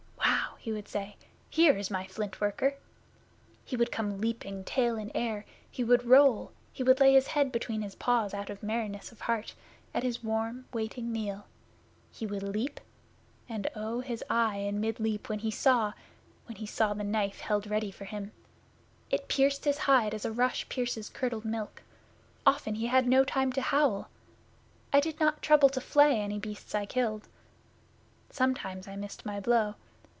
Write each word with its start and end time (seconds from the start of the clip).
"Wow!" 0.17 0.63
he 0.63 0.71
would 0.73 0.87
say. 0.87 1.15
"Here 1.49 1.75
is 1.75 1.89
my 1.89 2.05
Flint 2.05 2.39
worker!" 2.39 2.75
He 3.65 3.75
would 3.75 3.91
come 3.91 4.21
leaping, 4.21 4.63
tail 4.63 4.95
in 4.95 5.09
air; 5.15 5.43
he 5.71 5.83
would 5.83 6.05
roll; 6.05 6.51
he 6.71 6.83
would 6.83 6.99
lay 6.99 7.13
his 7.13 7.25
head 7.25 7.51
between 7.51 7.81
his 7.81 7.95
paws 7.95 8.31
out 8.31 8.51
of 8.51 8.61
merriness 8.61 9.11
of 9.11 9.21
heart 9.21 9.55
at 9.91 10.03
his 10.03 10.23
warm, 10.23 10.65
waiting 10.71 11.11
meal. 11.11 11.47
He 12.11 12.27
would 12.27 12.43
leap 12.43 12.79
and, 13.49 13.67
oh, 13.75 14.01
his 14.01 14.23
eye 14.29 14.57
in 14.57 14.79
mid 14.79 14.99
leap 14.99 15.29
when 15.29 15.39
he 15.39 15.49
saw 15.49 15.93
when 16.45 16.57
he 16.57 16.67
saw 16.67 16.93
the 16.93 17.03
knife 17.03 17.39
held 17.39 17.65
ready 17.65 17.89
for 17.89 18.05
him! 18.05 18.31
It 19.09 19.27
pierced 19.27 19.65
his 19.65 19.79
hide 19.79 20.13
as 20.13 20.25
a 20.25 20.31
rush 20.31 20.69
pierces 20.69 21.09
curdled 21.09 21.43
milk. 21.43 21.81
Often 22.45 22.75
he 22.75 22.85
had 22.85 23.07
no 23.07 23.25
time 23.25 23.51
to 23.53 23.61
howl. 23.63 24.11
I 24.93 24.99
did 24.99 25.19
not 25.19 25.41
trouble 25.41 25.69
to 25.69 25.81
flay 25.81 26.21
any 26.21 26.37
beasts 26.37 26.75
I 26.75 26.85
killed. 26.85 27.27
Sometimes 28.29 28.87
I 28.87 28.95
missed 28.95 29.25
my 29.25 29.39
blow. 29.39 29.73